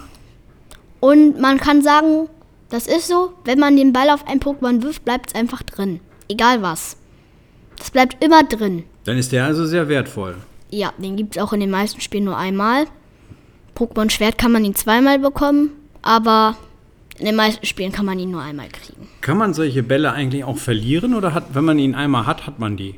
Und 0.99 1.39
man 1.39 1.57
kann 1.57 1.81
sagen, 1.81 2.27
das 2.69 2.87
ist 2.87 3.07
so, 3.07 3.33
wenn 3.45 3.59
man 3.59 3.75
den 3.75 3.93
Ball 3.93 4.09
auf 4.09 4.27
ein 4.27 4.39
Pokémon 4.39 4.81
wirft, 4.83 5.05
bleibt 5.05 5.29
es 5.29 5.35
einfach 5.35 5.63
drin. 5.63 5.99
Egal 6.27 6.61
was. 6.61 6.97
Das 7.79 7.91
bleibt 7.91 8.23
immer 8.23 8.43
drin. 8.43 8.83
Dann 9.05 9.17
ist 9.17 9.31
der 9.31 9.45
also 9.45 9.65
sehr 9.65 9.87
wertvoll. 9.89 10.35
Ja, 10.69 10.93
den 10.97 11.15
gibt 11.15 11.35
es 11.35 11.41
auch 11.41 11.53
in 11.53 11.59
den 11.61 11.71
meisten 11.71 11.99
Spielen 12.01 12.25
nur 12.25 12.37
einmal. 12.37 12.85
Pokémon 13.75 14.09
Schwert 14.09 14.37
kann 14.37 14.51
man 14.51 14.63
ihn 14.65 14.75
zweimal 14.75 15.17
bekommen, 15.19 15.71
aber 16.01 16.57
in 17.17 17.25
den 17.25 17.35
meisten 17.35 17.65
Spielen 17.65 17.91
kann 17.91 18.05
man 18.05 18.19
ihn 18.19 18.31
nur 18.31 18.41
einmal 18.41 18.67
kriegen. 18.69 19.07
Kann 19.21 19.37
man 19.37 19.53
solche 19.53 19.83
Bälle 19.83 20.11
eigentlich 20.11 20.43
auch 20.43 20.57
verlieren 20.57 21.15
oder 21.15 21.33
hat, 21.33 21.55
wenn 21.55 21.65
man 21.65 21.79
ihn 21.79 21.95
einmal 21.95 22.25
hat, 22.25 22.45
hat 22.45 22.59
man 22.59 22.77
die? 22.77 22.95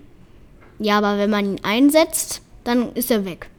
Ja, 0.80 0.98
aber 0.98 1.18
wenn 1.18 1.30
man 1.30 1.46
ihn 1.46 1.60
einsetzt, 1.64 2.42
dann 2.64 2.92
ist 2.94 3.12
er 3.12 3.26
weg. 3.26 3.50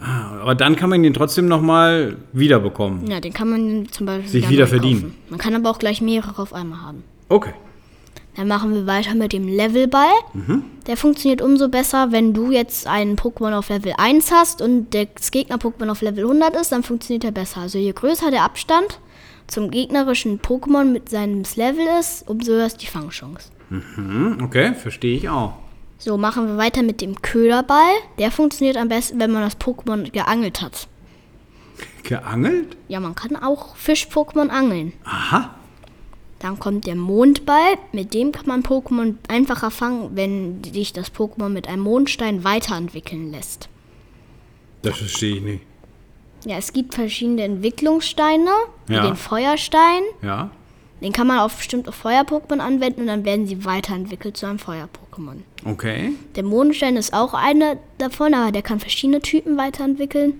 Ah, 0.00 0.40
aber 0.42 0.54
dann 0.54 0.76
kann 0.76 0.90
man 0.90 1.02
ihn 1.04 1.14
trotzdem 1.14 1.46
nochmal 1.46 2.16
wiederbekommen. 2.32 3.06
Ja, 3.08 3.20
den 3.20 3.32
kann 3.32 3.48
man 3.48 3.88
zum 3.90 4.06
Beispiel 4.06 4.28
Sich 4.28 4.48
wieder 4.48 4.66
verdienen. 4.66 5.02
kaufen. 5.02 5.16
Man 5.30 5.38
kann 5.38 5.54
aber 5.54 5.70
auch 5.70 5.78
gleich 5.78 6.00
mehrere 6.00 6.42
auf 6.42 6.52
einmal 6.52 6.82
haben. 6.82 7.04
Okay. 7.28 7.52
Dann 8.36 8.48
machen 8.48 8.74
wir 8.74 8.86
weiter 8.86 9.14
mit 9.14 9.32
dem 9.32 9.46
Levelball. 9.46 10.10
Der 10.86 10.96
funktioniert 10.96 11.40
umso 11.40 11.68
besser, 11.68 12.10
wenn 12.10 12.34
du 12.34 12.50
jetzt 12.50 12.86
einen 12.86 13.16
Pokémon 13.16 13.54
auf 13.56 13.68
Level 13.68 13.94
1 13.96 14.32
hast 14.32 14.60
und 14.60 14.92
das 14.92 15.30
Gegner-Pokémon 15.30 15.88
auf 15.90 16.02
Level 16.02 16.24
100 16.24 16.56
ist, 16.56 16.72
dann 16.72 16.82
funktioniert 16.82 17.24
er 17.24 17.32
besser. 17.32 17.60
Also 17.60 17.78
je 17.78 17.92
größer 17.92 18.30
der 18.30 18.42
Abstand 18.42 18.98
zum 19.46 19.70
gegnerischen 19.70 20.40
Pokémon 20.40 20.84
mit 20.84 21.08
seinem 21.08 21.44
Level 21.54 21.86
ist, 22.00 22.28
umso 22.28 22.52
höher 22.52 22.66
ist 22.66 22.82
die 22.82 22.86
Fangchance. 22.86 23.50
Hm, 23.68 24.38
okay, 24.42 24.74
verstehe 24.74 25.16
ich 25.16 25.28
auch. 25.28 25.54
So, 25.98 26.18
machen 26.18 26.46
wir 26.46 26.56
weiter 26.56 26.82
mit 26.82 27.00
dem 27.00 27.22
Köderball. 27.22 27.94
Der 28.18 28.30
funktioniert 28.30 28.76
am 28.76 28.88
besten, 28.88 29.20
wenn 29.20 29.30
man 29.30 29.42
das 29.42 29.58
Pokémon 29.58 30.10
geangelt 30.10 30.60
hat. 30.60 30.88
Geangelt? 32.02 32.76
Ja, 32.88 33.00
man 33.00 33.14
kann 33.14 33.36
auch 33.36 33.76
Fisch-Pokémon 33.76 34.48
angeln. 34.48 34.92
Aha. 35.04 35.54
Dann 36.40 36.58
kommt 36.58 36.86
der 36.86 36.96
Mondball. 36.96 37.76
Mit 37.92 38.12
dem 38.12 38.32
kann 38.32 38.46
man 38.46 38.62
Pokémon 38.62 39.14
einfacher 39.28 39.70
fangen, 39.70 40.10
wenn 40.14 40.62
sich 40.64 40.92
das 40.92 41.12
Pokémon 41.12 41.48
mit 41.48 41.68
einem 41.68 41.82
Mondstein 41.82 42.44
weiterentwickeln 42.44 43.30
lässt. 43.30 43.68
Das 44.82 44.98
verstehe 44.98 45.36
ich 45.36 45.42
nicht. 45.42 45.62
Ja, 46.44 46.58
es 46.58 46.72
gibt 46.74 46.94
verschiedene 46.94 47.42
Entwicklungssteine, 47.44 48.50
wie 48.86 48.94
Ja. 48.94 49.06
den 49.06 49.16
Feuerstein. 49.16 50.02
Ja? 50.20 50.50
Den 51.00 51.12
kann 51.12 51.26
man 51.26 51.38
auf 51.38 51.56
bestimmte 51.56 51.92
Feuer-Pokémon 51.92 52.58
anwenden 52.58 53.02
und 53.02 53.06
dann 53.06 53.24
werden 53.24 53.46
sie 53.46 53.64
weiterentwickelt 53.64 54.36
zu 54.36 54.46
einem 54.46 54.58
Feuer-Pokémon. 54.58 55.42
Okay. 55.64 56.12
Der 56.36 56.42
Mondstein 56.44 56.96
ist 56.96 57.14
auch 57.14 57.32
einer 57.34 57.76
davon, 57.98 58.34
aber 58.34 58.52
der 58.52 58.62
kann 58.62 58.80
verschiedene 58.80 59.20
Typen 59.20 59.56
weiterentwickeln. 59.56 60.34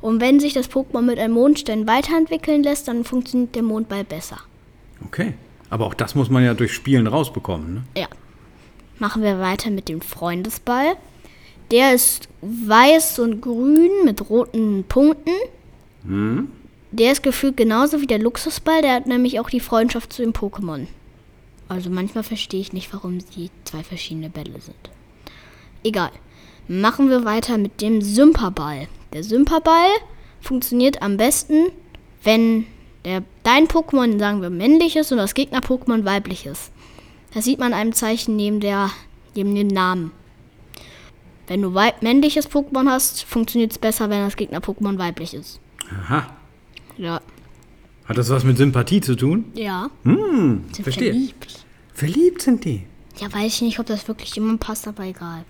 Und 0.00 0.20
wenn 0.20 0.40
sich 0.40 0.54
das 0.54 0.70
Pokémon 0.70 1.02
mit 1.02 1.18
einem 1.18 1.34
Mondstein 1.34 1.86
weiterentwickeln 1.86 2.62
lässt, 2.62 2.88
dann 2.88 3.04
funktioniert 3.04 3.54
der 3.54 3.62
Mondball 3.62 4.04
besser. 4.04 4.38
Okay. 5.06 5.34
Aber 5.70 5.86
auch 5.86 5.94
das 5.94 6.14
muss 6.14 6.28
man 6.30 6.44
ja 6.44 6.54
durch 6.54 6.72
Spielen 6.72 7.06
rausbekommen, 7.06 7.74
ne? 7.74 7.82
Ja. 7.96 8.08
Machen 8.98 9.22
wir 9.22 9.40
weiter 9.40 9.70
mit 9.70 9.88
dem 9.88 10.00
Freundesball. 10.00 10.96
Der 11.70 11.94
ist 11.94 12.28
weiß 12.42 13.18
und 13.20 13.40
grün 13.40 13.90
mit 14.04 14.28
roten 14.28 14.84
Punkten. 14.84 15.32
Der 16.90 17.12
ist 17.12 17.22
gefühlt 17.22 17.56
genauso 17.56 18.00
wie 18.00 18.06
der 18.06 18.18
Luxusball. 18.18 18.82
Der 18.82 18.94
hat 18.94 19.06
nämlich 19.06 19.40
auch 19.40 19.48
die 19.48 19.60
Freundschaft 19.60 20.12
zu 20.12 20.22
dem 20.22 20.32
Pokémon. 20.32 20.86
Also 21.68 21.88
manchmal 21.88 22.22
verstehe 22.22 22.60
ich 22.60 22.74
nicht, 22.74 22.92
warum 22.92 23.20
sie 23.20 23.50
zwei 23.64 23.82
verschiedene 23.82 24.28
Bälle 24.28 24.60
sind. 24.60 24.90
Egal. 25.82 26.10
Machen 26.68 27.08
wir 27.08 27.24
weiter 27.24 27.56
mit 27.56 27.80
dem 27.80 28.02
Symperball. 28.02 28.88
Der 29.14 29.24
Symperball 29.24 29.88
funktioniert 30.40 31.00
am 31.02 31.16
besten, 31.16 31.70
wenn 32.22 32.66
der, 33.04 33.22
dein 33.42 33.66
Pokémon, 33.66 34.18
sagen 34.18 34.42
wir, 34.42 34.50
männlich 34.50 34.96
ist 34.96 35.12
und 35.12 35.18
das 35.18 35.34
Gegner-Pokémon 35.34 36.04
weiblich 36.04 36.46
ist. 36.46 36.72
Das 37.34 37.44
sieht 37.44 37.58
man 37.58 37.72
einem 37.72 37.92
Zeichen 37.92 38.36
neben, 38.36 38.60
der, 38.60 38.90
neben 39.34 39.54
dem 39.54 39.68
Namen. 39.68 40.12
Wenn 41.46 41.62
du 41.62 41.70
männliches 42.00 42.48
Pokémon 42.50 42.88
hast, 42.88 43.24
funktioniert 43.24 43.72
es 43.72 43.78
besser, 43.78 44.08
wenn 44.10 44.24
das 44.24 44.36
Gegner-Pokémon 44.36 44.98
weiblich 44.98 45.34
ist. 45.34 45.60
Aha. 45.90 46.26
Ja. 46.96 47.20
Hat 48.04 48.18
das 48.18 48.30
was 48.30 48.44
mit 48.44 48.56
Sympathie 48.58 49.00
zu 49.00 49.16
tun? 49.16 49.46
Ja. 49.54 49.90
Hm, 50.04 50.64
Sind 50.72 50.82
verstehe. 50.82 51.12
verliebt. 51.12 51.64
Verliebt 51.94 52.42
sind 52.42 52.64
die. 52.64 52.86
Ja, 53.18 53.32
weiß 53.32 53.54
ich 53.54 53.62
nicht, 53.62 53.78
ob 53.78 53.86
das 53.86 54.08
wirklich 54.08 54.36
immer 54.36 54.56
passt, 54.56 54.88
aber 54.88 55.04
egal. 55.04 55.44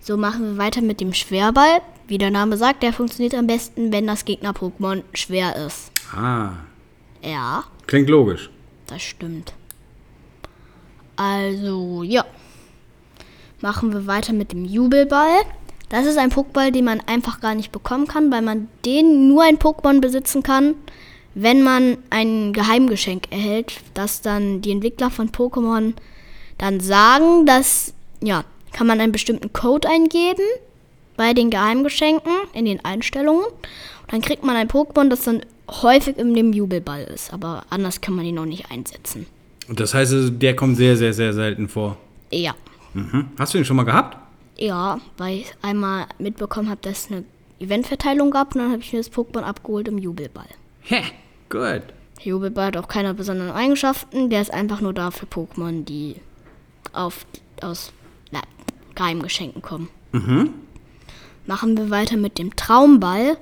So 0.00 0.16
machen 0.16 0.42
wir 0.42 0.58
weiter 0.58 0.82
mit 0.82 1.00
dem 1.00 1.12
Schwerball. 1.14 1.80
Wie 2.06 2.18
der 2.18 2.30
Name 2.30 2.56
sagt, 2.56 2.82
der 2.82 2.92
funktioniert 2.92 3.34
am 3.34 3.46
besten, 3.46 3.92
wenn 3.92 4.06
das 4.06 4.24
Gegner-Pokémon 4.24 5.02
schwer 5.14 5.56
ist. 5.66 5.90
Ah, 6.14 6.52
Ja, 7.22 7.64
klingt 7.86 8.08
logisch. 8.08 8.50
das 8.86 9.02
stimmt. 9.02 9.54
Also, 11.16 12.02
ja. 12.02 12.24
Machen 13.60 13.92
wir 13.92 14.06
weiter 14.06 14.32
mit 14.32 14.52
dem 14.52 14.64
Jubelball. 14.64 15.42
Das 15.88 16.06
ist 16.06 16.18
ein 16.18 16.30
Pokéball, 16.30 16.72
den 16.72 16.86
man 16.86 17.00
einfach 17.00 17.40
gar 17.40 17.54
nicht 17.54 17.70
bekommen 17.70 18.08
kann, 18.08 18.32
weil 18.32 18.42
man 18.42 18.68
den 18.84 19.28
nur 19.28 19.44
ein 19.44 19.58
Pokémon 19.58 20.00
besitzen 20.00 20.42
kann, 20.42 20.74
wenn 21.34 21.62
man 21.62 21.98
ein 22.10 22.52
Geheimgeschenk 22.52 23.30
erhält, 23.30 23.80
das 23.94 24.20
dann 24.20 24.62
die 24.62 24.72
Entwickler 24.72 25.10
von 25.10 25.30
Pokémon 25.30 25.92
dann 26.58 26.80
sagen, 26.80 27.46
dass, 27.46 27.94
ja, 28.22 28.44
kann 28.72 28.86
man 28.86 29.00
einen 29.00 29.12
bestimmten 29.12 29.52
Code 29.52 29.88
eingeben 29.88 30.44
bei 31.16 31.34
den 31.34 31.50
Geheimgeschenken 31.50 32.32
in 32.54 32.64
den 32.64 32.84
Einstellungen. 32.84 33.44
Und 33.44 34.12
dann 34.12 34.22
kriegt 34.22 34.44
man 34.44 34.56
ein 34.56 34.68
Pokémon, 34.68 35.08
das 35.08 35.22
dann 35.22 35.42
häufig 35.80 36.18
in 36.18 36.34
dem 36.34 36.52
Jubelball 36.52 37.04
ist. 37.04 37.32
Aber 37.32 37.64
anders 37.70 38.00
kann 38.00 38.14
man 38.14 38.24
ihn 38.24 38.34
noch 38.34 38.46
nicht 38.46 38.70
einsetzen. 38.70 39.26
Und 39.68 39.80
das 39.80 39.94
heißt, 39.94 40.12
also, 40.12 40.30
der 40.30 40.56
kommt 40.56 40.76
sehr, 40.76 40.96
sehr, 40.96 41.14
sehr 41.14 41.32
selten 41.32 41.68
vor. 41.68 41.96
Ja. 42.30 42.54
Mhm. 42.94 43.28
Hast 43.38 43.54
du 43.54 43.58
ihn 43.58 43.64
schon 43.64 43.76
mal 43.76 43.84
gehabt? 43.84 44.18
Ja, 44.58 45.00
weil 45.16 45.38
ich 45.38 45.52
einmal 45.62 46.06
mitbekommen 46.18 46.68
habe, 46.68 46.80
dass 46.82 47.06
es 47.06 47.10
eine 47.10 47.24
Eventverteilung 47.58 48.30
gab 48.30 48.54
und 48.54 48.60
dann 48.60 48.72
habe 48.72 48.82
ich 48.82 48.92
mir 48.92 48.98
das 48.98 49.12
Pokémon 49.12 49.42
abgeholt 49.42 49.88
im 49.88 49.98
Jubelball. 49.98 50.48
Hä, 50.82 51.02
gut. 51.48 51.82
Der 52.18 52.24
Jubelball 52.24 52.66
hat 52.66 52.76
auch 52.76 52.88
keine 52.88 53.14
besonderen 53.14 53.52
Eigenschaften, 53.52 54.30
der 54.30 54.42
ist 54.42 54.52
einfach 54.52 54.80
nur 54.80 54.92
da 54.92 55.10
für 55.10 55.26
Pokémon, 55.26 55.84
die 55.84 56.16
auf, 56.92 57.24
aus 57.62 57.92
na, 58.30 58.40
Geheimgeschenken 58.94 59.62
kommen. 59.62 59.88
Machen 61.46 61.76
wir 61.76 61.90
weiter 61.90 62.16
mit 62.16 62.38
dem 62.38 62.54
Traumball. 62.54 63.38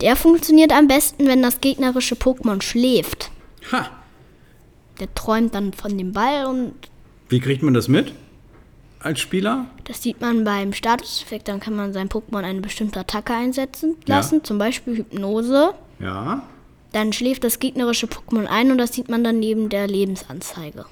Der 0.00 0.16
funktioniert 0.16 0.72
am 0.72 0.88
besten, 0.88 1.26
wenn 1.26 1.42
das 1.42 1.60
gegnerische 1.60 2.14
Pokémon 2.16 2.60
schläft. 2.62 3.30
Ha, 3.72 3.88
Der 5.00 5.12
träumt 5.14 5.54
dann 5.54 5.72
von 5.72 5.96
dem 5.96 6.12
Ball 6.12 6.46
und 6.46 6.74
wie 7.28 7.40
kriegt 7.40 7.62
man 7.62 7.74
das 7.74 7.88
mit? 7.88 8.12
Als 9.00 9.20
Spieler? 9.20 9.66
Das 9.84 10.02
sieht 10.02 10.20
man 10.20 10.44
beim 10.44 10.72
Statuseffekt, 10.72 11.48
dann 11.48 11.60
kann 11.60 11.74
man 11.76 11.92
sein 11.92 12.08
Pokémon 12.08 12.42
eine 12.44 12.60
bestimmte 12.60 13.00
Attacke 13.00 13.34
einsetzen 13.34 13.96
Ja. 14.06 14.16
lassen, 14.16 14.44
zum 14.44 14.58
Beispiel 14.58 14.96
Hypnose. 14.98 15.74
Ja. 16.00 16.42
Dann 16.92 17.12
schläft 17.12 17.44
das 17.44 17.58
gegnerische 17.58 18.06
Pokémon 18.06 18.46
ein 18.46 18.70
und 18.70 18.78
das 18.78 18.92
sieht 18.94 19.08
man 19.08 19.24
dann 19.24 19.38
neben 19.40 19.68
der 19.68 19.86
Lebensanzeige. 19.88 20.84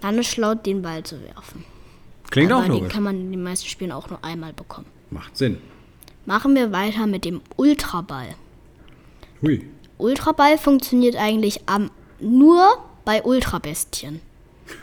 Dann 0.00 0.18
ist 0.18 0.28
schlau, 0.28 0.54
den 0.54 0.82
Ball 0.82 1.02
zu 1.02 1.20
werfen. 1.22 1.64
Klingt 2.30 2.50
Aber 2.50 2.60
auch 2.62 2.64
den 2.64 2.72
logisch. 2.74 2.92
kann 2.92 3.02
man 3.02 3.20
in 3.20 3.30
den 3.30 3.42
meisten 3.42 3.68
Spielen 3.68 3.92
auch 3.92 4.08
nur 4.10 4.24
einmal 4.24 4.52
bekommen. 4.52 4.86
Macht 5.10 5.36
Sinn. 5.36 5.58
Machen 6.26 6.54
wir 6.54 6.72
weiter 6.72 7.06
mit 7.06 7.24
dem 7.24 7.40
Ultraball. 7.56 8.34
Hui. 9.42 9.66
Ultraball 9.98 10.58
funktioniert 10.58 11.16
eigentlich 11.16 11.68
am, 11.68 11.90
nur 12.20 12.78
bei 13.04 13.22
Ultrabestien. 13.22 14.20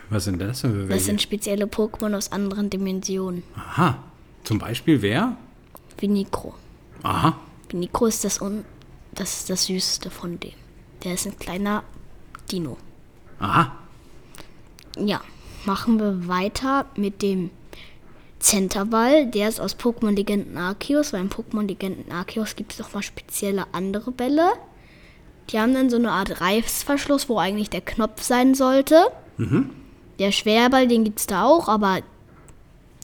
Was 0.10 0.26
sind 0.26 0.40
das 0.40 0.62
denn 0.62 0.74
für 0.74 0.88
Das 0.88 1.06
sind 1.06 1.22
spezielle 1.22 1.66
Pokémon 1.66 2.16
aus 2.16 2.32
anderen 2.32 2.70
Dimensionen. 2.70 3.44
Aha. 3.56 3.98
Zum 4.44 4.60
Beispiel 4.60 5.02
wer? 5.02 5.36
Wie 5.98 6.08
Nikro. 6.08 6.54
Aha. 7.04 7.38
Nikro 7.74 8.06
ist 8.06 8.24
das, 8.24 8.42
un 8.42 8.64
das 9.14 9.40
ist 9.40 9.50
das 9.50 9.66
Süßeste 9.66 10.10
von 10.10 10.40
dem. 10.40 10.54
Der 11.04 11.16
ist 11.16 11.26
ein 11.26 11.38
kleiner 11.38 11.84
Dino. 12.52 12.78
Aha. 13.40 13.76
Ja, 14.98 15.22
machen 15.66 16.00
wir 16.00 16.28
weiter 16.28 16.86
mit 16.96 17.22
dem 17.22 17.50
Centerball. 18.42 19.28
Der 19.28 19.50
ist 19.50 19.60
aus 19.62 19.78
Pokémon 19.78 20.12
Legenden 20.12 20.58
Arceus. 20.58 21.14
Weil 21.14 21.22
im 21.22 21.30
Pokémon 21.30 21.68
Legenden 21.68 22.12
Arceus 22.12 22.56
gibt 22.56 22.74
es 22.74 22.80
noch 22.80 22.94
mal 22.94 23.02
spezielle 23.04 23.66
andere 23.72 24.12
Bälle. 24.12 24.52
Die 25.50 25.60
haben 25.60 25.74
dann 25.74 25.90
so 25.90 25.98
eine 25.98 26.12
Art 26.12 26.42
Reißverschluss, 26.42 27.28
wo 27.28 27.38
eigentlich 27.38 27.70
der 27.70 27.82
Knopf 27.82 28.22
sein 28.22 28.56
sollte. 28.56 29.08
Der 30.20 30.32
Schwerball, 30.32 30.88
den 30.88 31.04
gibt 31.04 31.20
es 31.20 31.28
da 31.28 31.46
auch, 31.46 31.68
aber 31.68 32.00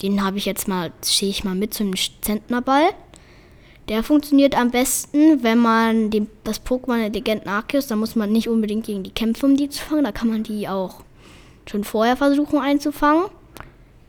den 0.01 0.23
habe 0.23 0.37
ich 0.37 0.45
jetzt 0.45 0.67
mal, 0.67 0.91
stehe 1.03 1.31
ich 1.31 1.43
mal 1.43 1.55
mit 1.55 1.73
zum 1.73 1.93
Zentnerball. 2.21 2.89
Der 3.89 4.03
funktioniert 4.03 4.55
am 4.57 4.69
besten, 4.69 5.43
wenn 5.43 5.57
man 5.57 6.09
dem, 6.09 6.27
das 6.43 6.63
Pokémon 6.63 6.97
der 6.99 7.09
Legenden 7.09 7.49
Arceus, 7.49 7.87
da 7.87 7.95
muss 7.95 8.15
man 8.15 8.31
nicht 8.31 8.49
unbedingt 8.49 8.85
gegen 8.85 9.03
die 9.03 9.11
kämpfen, 9.11 9.51
um 9.51 9.57
die 9.57 9.69
zu 9.69 9.81
fangen. 9.81 10.03
Da 10.03 10.11
kann 10.11 10.27
man 10.27 10.43
die 10.43 10.67
auch 10.67 11.01
schon 11.65 11.83
vorher 11.83 12.17
versuchen 12.17 12.59
einzufangen. 12.59 13.25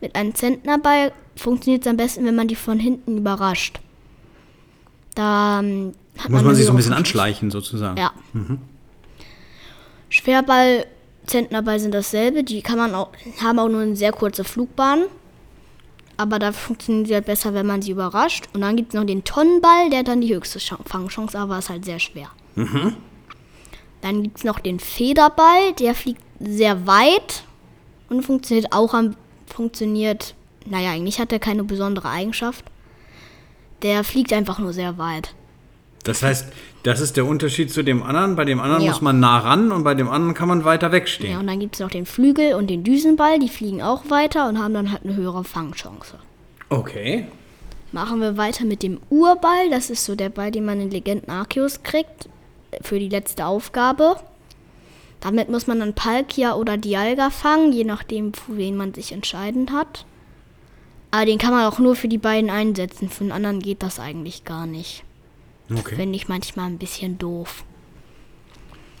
Mit 0.01 0.15
einem 0.15 0.33
Zentnerball 0.35 1.11
funktioniert 1.35 1.85
es 1.85 1.89
am 1.89 1.97
besten, 1.97 2.25
wenn 2.25 2.35
man 2.35 2.47
die 2.47 2.55
von 2.55 2.79
hinten 2.79 3.17
überrascht. 3.17 3.79
Da 5.15 5.59
ähm, 5.59 5.93
Muss 6.27 6.39
eine 6.39 6.43
man 6.43 6.55
sich 6.55 6.65
so 6.65 6.71
ein 6.71 6.77
bisschen 6.77 6.93
anschleichen 6.93 7.51
sozusagen. 7.51 7.97
Ja. 7.97 8.11
Schwerball, 10.09 10.85
Zentnerball 11.25 11.79
sind 11.79 11.93
dasselbe. 11.93 12.43
Die 12.43 12.61
kann 12.61 12.77
man 12.77 12.95
auch, 12.95 13.09
haben 13.41 13.59
auch 13.59 13.69
nur 13.69 13.81
eine 13.81 13.95
sehr 13.95 14.11
kurze 14.11 14.43
Flugbahn. 14.43 15.03
Aber 16.17 16.37
da 16.39 16.51
funktionieren 16.51 17.05
sie 17.05 17.13
halt 17.13 17.25
besser, 17.27 17.53
wenn 17.53 17.65
man 17.65 17.81
sie 17.81 17.91
überrascht. 17.91 18.49
Und 18.53 18.61
dann 18.61 18.75
gibt 18.75 18.89
es 18.89 18.99
noch 18.99 19.05
den 19.05 19.23
Tonnenball, 19.23 19.89
der 19.89 19.99
hat 19.99 20.09
dann 20.09 20.19
die 20.21 20.33
höchste 20.35 20.59
Chan- 20.59 20.79
Fangchance, 20.85 21.37
aber 21.37 21.59
ist 21.59 21.69
halt 21.69 21.85
sehr 21.85 21.99
schwer. 21.99 22.29
Dann 24.01 24.23
gibt 24.23 24.37
es 24.39 24.43
noch 24.43 24.59
den 24.59 24.79
Federball, 24.81 25.71
der 25.79 25.95
fliegt 25.95 26.21
sehr 26.41 26.85
weit 26.87 27.43
und 28.09 28.23
funktioniert 28.23 28.73
auch 28.73 28.93
am, 28.93 29.15
funktioniert, 29.53 30.35
naja, 30.65 30.91
eigentlich 30.91 31.19
hat 31.19 31.31
er 31.31 31.39
keine 31.39 31.63
besondere 31.63 32.09
Eigenschaft. 32.09 32.65
Der 33.81 34.03
fliegt 34.03 34.33
einfach 34.33 34.59
nur 34.59 34.73
sehr 34.73 34.97
weit. 34.97 35.33
Das 36.03 36.23
heißt, 36.23 36.47
das 36.83 37.01
ist 37.01 37.17
der 37.17 37.25
Unterschied 37.25 37.71
zu 37.71 37.83
dem 37.83 38.03
anderen. 38.03 38.35
Bei 38.35 38.45
dem 38.45 38.59
anderen 38.59 38.83
Ja. 38.83 38.91
muss 38.91 39.01
man 39.01 39.19
nah 39.19 39.39
ran 39.39 39.71
und 39.71 39.83
bei 39.83 39.95
dem 39.95 40.09
anderen 40.09 40.33
kann 40.33 40.47
man 40.47 40.63
weiter 40.65 40.87
Ja, 40.87 40.93
wegstehen. 40.93 41.37
und 41.37 41.47
dann 41.47 41.59
gibt 41.59 41.75
es 41.75 41.81
noch 41.81 41.89
den 41.89 42.05
Flügel 42.05 42.53
und 42.55 42.67
den 42.69 42.83
Düsenball, 42.83 43.39
die 43.39 43.49
fliegen 43.49 43.81
auch 43.81 44.09
weiter 44.09 44.47
und 44.47 44.59
haben 44.59 44.73
dann 44.73 44.91
halt 44.91 45.03
eine 45.03 45.15
höhere 45.15 45.43
Fangchance. 45.43 46.15
Okay. 46.69 47.27
Machen 47.91 48.21
wir 48.21 48.37
weiter 48.37 48.65
mit 48.65 48.83
dem 48.83 48.99
Urball, 49.09 49.69
das 49.71 49.89
ist 49.89 50.05
so 50.05 50.15
der 50.15 50.29
Ball, 50.29 50.51
den 50.51 50.63
man 50.65 50.79
in 50.79 50.91
Legenden 50.91 51.29
Arceus 51.29 51.83
kriegt, 51.83 52.29
für 52.81 52.99
die 52.99 53.09
letzte 53.09 53.45
Aufgabe. 53.45 54.17
Damit 55.21 55.49
muss 55.49 55.67
man 55.67 55.79
dann 55.79 55.93
Palkia 55.93 56.55
oder 56.55 56.77
Dialga 56.77 57.29
fangen, 57.29 57.71
je 57.73 57.83
nachdem, 57.83 58.33
für 58.33 58.57
wen 58.57 58.77
man 58.77 58.93
sich 58.93 59.11
entscheiden 59.11 59.71
hat. 59.71 60.05
Aber 61.11 61.25
den 61.25 61.37
kann 61.37 61.51
man 61.51 61.65
auch 61.65 61.79
nur 61.79 61.95
für 61.95 62.07
die 62.07 62.17
beiden 62.17 62.49
einsetzen, 62.49 63.09
für 63.09 63.23
den 63.23 63.31
anderen 63.31 63.59
geht 63.59 63.83
das 63.83 63.99
eigentlich 63.99 64.43
gar 64.45 64.65
nicht. 64.65 65.03
Okay. 65.71 65.95
Finde 65.95 66.15
ich 66.15 66.27
manchmal 66.27 66.67
ein 66.67 66.77
bisschen 66.77 67.17
doof. 67.17 67.63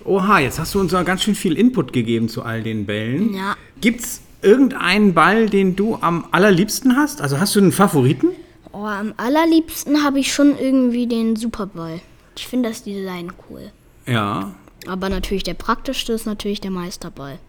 Oha, 0.05 0.39
jetzt 0.39 0.59
hast 0.59 0.75
du 0.75 0.79
uns 0.79 0.91
ja 0.91 1.03
ganz 1.03 1.23
schön 1.23 1.35
viel 1.35 1.57
Input 1.57 1.93
gegeben 1.93 2.29
zu 2.29 2.43
all 2.43 2.63
den 2.63 2.85
Bällen. 2.85 3.33
Ja. 3.33 3.55
Gibt's 3.81 4.21
irgendeinen 4.41 5.13
Ball, 5.13 5.49
den 5.49 5.75
du 5.75 5.97
am 6.01 6.25
allerliebsten 6.31 6.95
hast? 6.95 7.21
Also 7.21 7.39
hast 7.39 7.55
du 7.55 7.59
einen 7.59 7.71
Favoriten? 7.71 8.29
Oh, 8.71 8.85
am 8.85 9.13
allerliebsten 9.17 10.03
habe 10.03 10.19
ich 10.19 10.33
schon 10.33 10.57
irgendwie 10.57 11.07
den 11.07 11.35
Superball. 11.35 11.99
Ich 12.35 12.47
finde 12.47 12.69
das 12.69 12.83
Design 12.83 13.33
cool. 13.49 13.71
Ja. 14.05 14.53
Aber 14.87 15.09
natürlich 15.09 15.43
der 15.43 15.53
praktischste 15.53 16.13
ist 16.13 16.25
natürlich 16.25 16.61
der 16.61 16.71
Meisterball. 16.71 17.39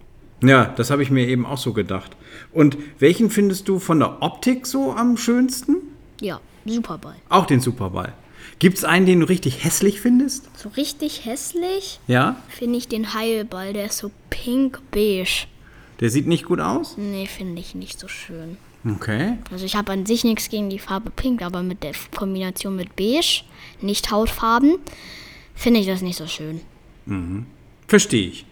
Ja, 0.42 0.66
das 0.76 0.90
habe 0.90 1.02
ich 1.02 1.10
mir 1.10 1.26
eben 1.28 1.44
auch 1.46 1.58
so 1.58 1.72
gedacht. 1.72 2.16
Und 2.52 2.76
welchen 2.98 3.30
findest 3.30 3.68
du 3.68 3.78
von 3.78 3.98
der 4.00 4.22
Optik 4.22 4.66
so 4.66 4.92
am 4.92 5.16
schönsten? 5.16 5.76
Ja, 6.20 6.40
Superball. 6.64 7.16
Auch 7.28 7.46
den 7.46 7.60
Superball. 7.60 8.14
Gibt 8.58 8.78
es 8.78 8.84
einen, 8.84 9.06
den 9.06 9.20
du 9.20 9.28
richtig 9.28 9.64
hässlich 9.64 10.00
findest? 10.00 10.48
So 10.58 10.68
richtig 10.70 11.24
hässlich 11.24 12.00
Ja? 12.06 12.36
finde 12.48 12.78
ich 12.78 12.88
den 12.88 13.14
Heilball. 13.14 13.72
Der 13.72 13.86
ist 13.86 13.98
so 13.98 14.10
pink-beige. 14.30 15.46
Der 16.00 16.10
sieht 16.10 16.26
nicht 16.26 16.44
gut 16.44 16.60
aus? 16.60 16.96
Nee, 16.96 17.26
finde 17.26 17.60
ich 17.60 17.74
nicht 17.74 17.98
so 18.00 18.08
schön. 18.08 18.56
Okay. 18.88 19.36
Also 19.50 19.66
ich 19.66 19.76
habe 19.76 19.92
an 19.92 20.06
sich 20.06 20.24
nichts 20.24 20.48
gegen 20.48 20.70
die 20.70 20.78
Farbe 20.78 21.10
pink, 21.10 21.42
aber 21.42 21.62
mit 21.62 21.82
der 21.82 21.92
Kombination 22.16 22.76
mit 22.76 22.96
beige, 22.96 23.42
nicht 23.82 24.10
Hautfarben, 24.10 24.76
finde 25.54 25.80
ich 25.80 25.86
das 25.86 26.00
nicht 26.00 26.16
so 26.16 26.26
schön. 26.26 26.62
Verstehe 27.86 28.28
ich. 28.28 28.46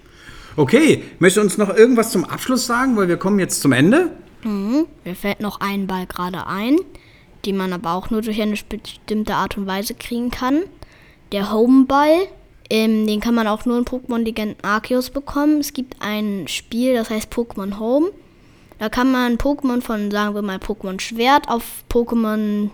Okay, 0.57 1.05
möchtest 1.21 1.37
du 1.37 1.41
uns 1.43 1.59
noch 1.59 1.75
irgendwas 1.75 2.11
zum 2.11 2.25
Abschluss 2.25 2.67
sagen, 2.67 2.97
weil 2.97 3.09
wir 3.09 3.17
kommen 3.17 3.39
jetzt 3.39 3.61
zum 3.61 3.73
Ende? 3.73 4.11
Mir 4.43 5.15
fällt 5.15 5.41
noch 5.41 5.61
ein 5.61 5.87
Ball 5.87 6.07
gerade 6.07 6.47
ein, 6.47 6.77
den 7.45 7.57
man 7.57 7.73
aber 7.73 7.93
auch 7.93 8.11
nur 8.11 8.23
durch 8.23 8.41
eine 8.41 8.57
bestimmte 8.57 9.35
Art 9.35 9.57
und 9.57 9.67
Weise 9.67 9.95
kriegen 9.95 10.31
kann. 10.31 10.63
Der 11.31 11.53
Homeball, 11.53 12.27
ähm, 12.71 13.07
den 13.07 13.21
kann 13.21 13.35
man 13.35 13.47
auch 13.47 13.65
nur 13.67 13.79
in 13.79 13.85
Pokémon 13.85 14.19
Legenden 14.19 14.57
Arceus 14.63 15.11
bekommen. 15.11 15.61
Es 15.61 15.73
gibt 15.73 15.97
ein 16.01 16.49
Spiel, 16.49 16.95
das 16.95 17.11
heißt 17.11 17.33
Pokémon 17.33 17.79
Home. 17.79 18.11
Da 18.79 18.89
kann 18.89 19.11
man 19.13 19.37
Pokémon 19.37 19.81
von, 19.81 20.11
sagen 20.11 20.35
wir 20.35 20.43
mal, 20.43 20.59
Pokémon 20.59 21.01
Schwert 21.01 21.49
auf 21.49 21.85
Pokémon 21.91 22.71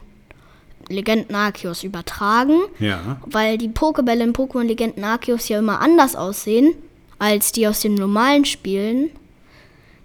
Legenden 0.89 1.35
Arceus 1.35 1.85
übertragen. 1.85 2.61
Ja. 2.79 3.21
Weil 3.27 3.59
die 3.59 3.69
Pokebälle 3.69 4.25
in 4.25 4.33
Pokémon 4.33 4.65
Legenden 4.65 5.05
Arceus 5.05 5.49
ja 5.49 5.59
immer 5.59 5.81
anders 5.81 6.17
aussehen 6.17 6.75
als 7.19 7.53
die 7.53 7.67
aus 7.67 7.81
den 7.81 7.95
normalen 7.95 8.45
Spielen, 8.45 9.11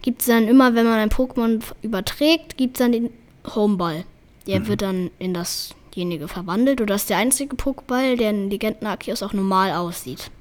gibt 0.02 0.22
es 0.22 0.28
dann 0.28 0.48
immer, 0.48 0.76
wenn 0.76 0.86
man 0.86 1.00
ein 1.00 1.10
Pokémon 1.10 1.62
überträgt, 1.82 2.58
gibt 2.58 2.78
es 2.78 2.80
dann 2.80 2.92
den 2.92 3.10
Homeball. 3.56 4.06
Der 4.48 4.66
wird 4.68 4.82
dann 4.82 5.12
in 5.20 5.34
dasjenige 5.34 6.28
verwandelt. 6.28 6.82
Und 6.82 6.90
das 6.90 7.02
ist 7.02 7.10
der 7.10 7.18
einzige 7.18 7.56
Pokéball, 7.56 8.16
der 8.16 8.32
in 8.32 8.50
Legenden 8.50 8.88
Arceus 8.88 9.22
auch 9.22 9.34
normal 9.34 9.72
aussieht. 9.74 10.32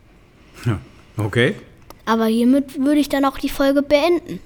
ja. 0.65 0.79
Okay. 1.17 1.57
Aber 2.07 2.27
hiermit 2.27 2.79
würde 2.79 3.01
ich 3.01 3.09
dann 3.09 3.25
auch 3.25 3.39
die 3.39 3.49
Folge 3.49 3.83
beenden. 3.83 4.41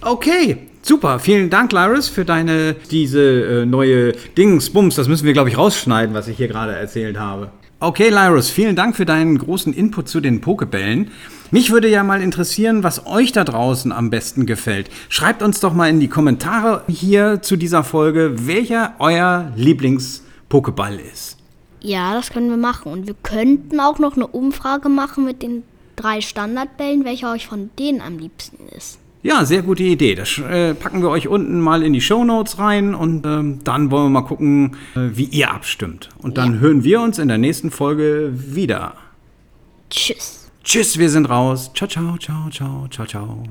Okay, 0.00 0.58
super. 0.82 1.18
Vielen 1.18 1.50
Dank, 1.50 1.72
Lyris, 1.72 2.08
für 2.08 2.24
deine, 2.24 2.76
diese 2.90 3.62
äh, 3.62 3.66
neue 3.66 4.12
Dingsbums. 4.36 4.94
Das 4.94 5.08
müssen 5.08 5.24
wir, 5.24 5.32
glaube 5.32 5.48
ich, 5.48 5.58
rausschneiden, 5.58 6.14
was 6.14 6.28
ich 6.28 6.36
hier 6.36 6.48
gerade 6.48 6.74
erzählt 6.74 7.18
habe. 7.18 7.50
Okay, 7.78 8.08
Lyris, 8.08 8.48
vielen 8.48 8.74
Dank 8.74 8.96
für 8.96 9.04
deinen 9.04 9.36
großen 9.36 9.74
Input 9.74 10.08
zu 10.08 10.20
den 10.20 10.40
Pokebällen. 10.40 11.10
Mich 11.50 11.70
würde 11.70 11.88
ja 11.88 12.02
mal 12.02 12.22
interessieren, 12.22 12.82
was 12.82 13.06
euch 13.06 13.32
da 13.32 13.44
draußen 13.44 13.92
am 13.92 14.08
besten 14.08 14.46
gefällt. 14.46 14.88
Schreibt 15.10 15.42
uns 15.42 15.60
doch 15.60 15.74
mal 15.74 15.90
in 15.90 16.00
die 16.00 16.08
Kommentare 16.08 16.84
hier 16.88 17.42
zu 17.42 17.56
dieser 17.56 17.84
Folge, 17.84 18.46
welcher 18.46 18.94
euer 18.98 19.52
Lieblings-Pokeball 19.56 20.98
ist. 20.98 21.36
Ja, 21.80 22.14
das 22.14 22.30
können 22.30 22.48
wir 22.48 22.56
machen. 22.56 22.90
Und 22.90 23.06
wir 23.06 23.14
könnten 23.22 23.78
auch 23.78 23.98
noch 23.98 24.16
eine 24.16 24.26
Umfrage 24.26 24.88
machen 24.88 25.26
mit 25.26 25.42
den 25.42 25.62
drei 25.96 26.22
Standardbällen, 26.22 27.04
welcher 27.04 27.32
euch 27.32 27.46
von 27.46 27.70
denen 27.78 28.00
am 28.00 28.18
liebsten 28.18 28.68
ist. 28.74 28.98
Ja, 29.26 29.44
sehr 29.44 29.62
gute 29.62 29.82
Idee. 29.82 30.14
Das 30.14 30.38
äh, 30.38 30.72
packen 30.74 31.02
wir 31.02 31.08
euch 31.08 31.26
unten 31.26 31.58
mal 31.58 31.82
in 31.82 31.92
die 31.92 32.00
Show 32.00 32.24
Notes 32.24 32.60
rein 32.60 32.94
und 32.94 33.26
ähm, 33.26 33.58
dann 33.64 33.90
wollen 33.90 34.04
wir 34.04 34.20
mal 34.20 34.26
gucken, 34.26 34.76
äh, 34.94 35.10
wie 35.14 35.24
ihr 35.24 35.50
abstimmt. 35.50 36.10
Und 36.18 36.38
dann 36.38 36.54
Ja. 36.54 36.60
hören 36.60 36.84
wir 36.84 37.00
uns 37.00 37.18
in 37.18 37.26
der 37.26 37.38
nächsten 37.38 37.72
Folge 37.72 38.30
wieder. 38.32 38.94
Tschüss. 39.90 40.48
Tschüss, 40.62 40.98
wir 40.98 41.10
sind 41.10 41.26
raus. 41.28 41.72
Ciao, 41.74 41.88
ciao, 41.88 42.16
ciao, 42.18 42.48
ciao, 42.50 42.86
ciao, 42.88 43.06
ciao. 43.06 43.42